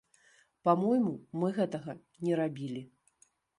[0.67, 1.13] Па-мойму,
[1.43, 2.81] мы гэтага не рабілі.